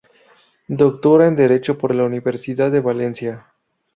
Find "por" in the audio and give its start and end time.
1.77-1.93